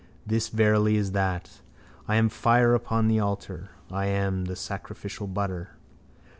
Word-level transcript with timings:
This 0.25 0.47
verily 0.49 0.95
is 0.95 1.11
that. 1.11 1.61
I 2.07 2.15
am 2.15 2.27
the 2.29 2.33
fire 2.33 2.73
upon 2.73 3.07
the 3.07 3.19
altar. 3.19 3.69
I 3.91 4.07
am 4.07 4.45
the 4.45 4.55
sacrificial 4.55 5.27
butter. 5.27 5.75